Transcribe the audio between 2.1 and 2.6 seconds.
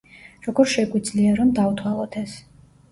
ეს?